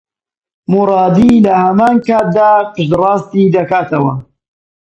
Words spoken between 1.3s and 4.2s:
لە هەمان کاتدا پشتڕاستی دەکاتەوە